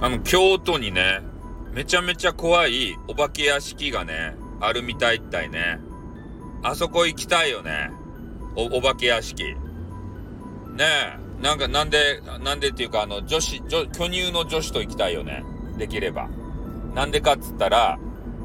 [0.00, 1.20] あの、京都にね、
[1.72, 5.80] めちゃめちゃ怖いお化け屋敷がね、あるみたいったいね。
[6.62, 7.90] あそこ行きたいよね。
[8.56, 9.44] お、お化け屋敷。
[9.44, 9.56] ね
[10.80, 11.42] え。
[11.42, 15.44] なんか、なんで、なんでっていうか、あの、女子、女、巨乳の女子と行きたいよね。
[15.76, 16.28] できれば。
[16.94, 17.98] なんでかっつったら、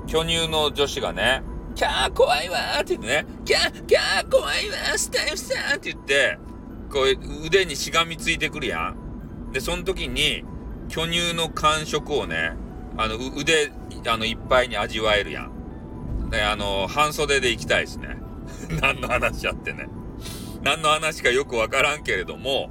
[0.07, 1.43] 巨乳の女子がね、
[1.75, 6.37] キャー怖いわーって言ってね、キャー、キャー怖いわースタイフさんって言って、
[6.91, 9.51] こう腕にしがみついてくるやん。
[9.53, 10.43] で、その時に、
[10.89, 12.53] 巨乳の感触をね、
[12.97, 13.71] あの、腕、
[14.07, 16.29] あの、いっぱいに味わえるやん。
[16.29, 18.17] で、あの、半袖で行きたいですね。
[18.81, 19.87] 何の話やってね。
[20.63, 22.69] 何の話かよくわからんけれども、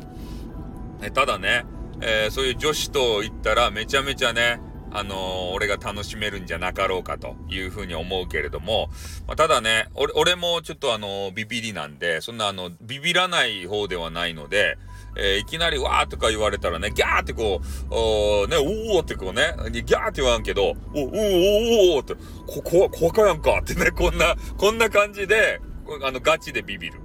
[1.15, 1.65] ただね、
[2.01, 4.61] えー、そういう女子と言ったらめちゃめちゃね、
[4.91, 8.89] あのー、俺が楽しめるんじゃなかろうかというふうに思うけれども、
[9.27, 14.79] まあ、ただね、俺、俺もちょっとあのー、ビビりなんで、そんなあの、ビビらない方ではないので、
[15.17, 22.15] えー、いきなりわーとか言われたらね、ギャーってこう、おね、おーってこうね、ギャーって言わんけど、お、おーおーおーって、
[22.47, 25.61] こ、こ、怖かやんかってね、 こんな、こんな感じで、
[26.03, 27.01] あの、ガチでビビる。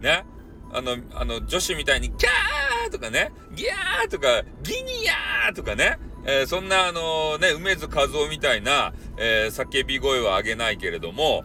[0.00, 0.24] ね。
[0.72, 11.44] あの、あの、女子みたいに、キャーとかね、ギャーとか、ギニヤーとかね、えー、そんなあのね、梅津和夫みたいな、えー、叫び声は上げないけれども、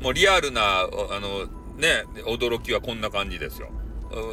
[0.00, 0.86] もうリアルな、あ
[1.20, 3.70] の、ね、驚きはこんな感じですよ。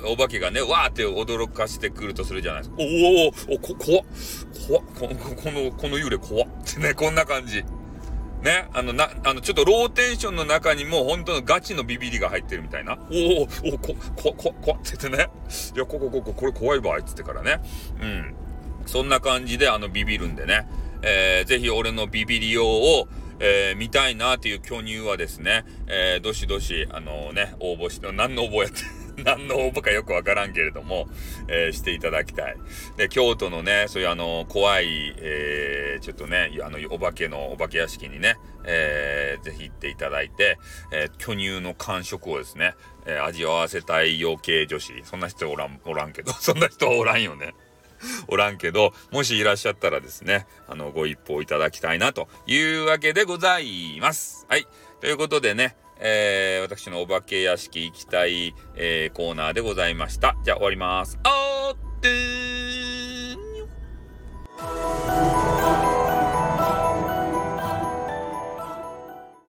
[0.05, 2.75] お化けがね、わーって驚かしてくるとするじゃないですか。
[2.79, 4.05] おおおこ、怖っ。
[4.67, 4.83] 怖っ。
[5.35, 6.47] この、この、幽霊怖っ。
[6.47, 7.63] ってね、こんな感じ。
[8.43, 12.99] ね、あの、な、あの、ちょっとローテンションの中にも本当のガチのビビりが入ってるみたいな。
[13.11, 15.29] おおおこ、こ、こ、こ、って言ってね。
[15.75, 17.59] いや、ここ、ここ、これ怖い場合っつってからね。
[18.01, 18.35] うん。
[18.85, 20.67] そんな感じであのビビるんでね、
[21.01, 23.07] えー、ぜひ俺のビビり用を、
[23.39, 28.81] えー、見たいなという巨乳はですね、えー、どしどし、あのね、応募して、何の応募やって、
[29.23, 31.09] 何の応募かよくわからんけれども、
[31.47, 32.55] えー、していただきたい。
[32.97, 40.59] で、京都のね、そういうあの、怖い、えー、ちょっとね、あの、お化けの、お化け屋敷にね、えー、ぜひ行っていただいて、
[40.93, 42.75] えー、巨乳の感触をですね、
[43.05, 44.93] えー、味わわせたい養鶏女子。
[45.03, 47.53] そんな人おらん、おらんけど、 そんな人おらんよね。
[48.27, 54.45] おらんけど、もしいらっしゃったらですね、あの、ご一報いただきたいなというわけでございます。
[54.49, 54.67] はい。
[54.99, 60.35] ということでね、えー、私のお化け屋敷行きたい、えー、コーナーでございました。
[60.43, 61.19] じゃあ終わります。
[61.23, 62.60] あーってー